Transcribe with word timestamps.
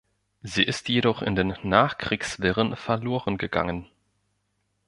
Sie 0.41 0.63
ist 0.63 0.89
jedoch 0.89 1.21
in 1.21 1.35
den 1.35 1.55
Nachkriegswirren 1.61 2.75
verloren 2.75 3.37
gegangen. 3.37 3.87